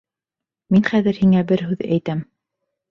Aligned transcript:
Мин 0.75 0.87
хәҙер 0.89 1.21
һиңә 1.21 1.45
бер 1.53 1.67
һүҙ 1.69 1.87
әйтәм. 1.93 2.29